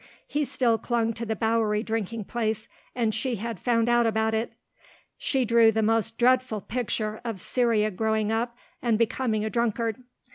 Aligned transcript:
He 0.25 0.45
still 0.45 0.79
clung 0.79 1.13
to 1.13 1.27
the 1.27 1.35
Bowery 1.35 1.83
drinking 1.83 2.23
place, 2.23 2.67
and 2.95 3.13
she 3.13 3.35
had 3.35 3.59
found 3.59 3.87
out 3.87 4.07
about 4.07 4.33
it. 4.33 4.51
She 5.15 5.45
drew 5.45 5.71
the 5.71 5.83
most 5.83 6.17
dreadful 6.17 6.59
picture 6.61 7.21
of 7.23 7.35
Cyria 7.39 7.91
growing 7.91 8.31
up 8.31 8.57
and 8.81 8.97
becoming 8.97 9.45
a 9.45 9.49
drunkard. 9.51 10.01